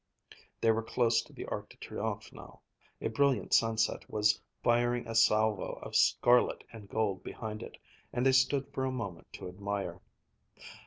They 0.59 0.71
were 0.71 0.81
close 0.81 1.21
to 1.21 1.31
the 1.31 1.45
Arc 1.45 1.69
de 1.69 1.77
Triomphe 1.77 2.33
now. 2.33 2.61
A 3.01 3.07
brilliant 3.09 3.53
sunset 3.53 4.09
was 4.09 4.41
firing 4.63 5.07
a 5.07 5.13
salvo 5.13 5.73
of 5.73 5.95
scarlet 5.95 6.63
and 6.73 6.89
gold 6.89 7.21
behind 7.21 7.61
it, 7.61 7.77
and 8.11 8.25
they 8.25 8.31
stood 8.31 8.67
for 8.73 8.83
a 8.83 8.91
moment 8.91 9.31
to 9.33 9.47
admire. 9.47 10.01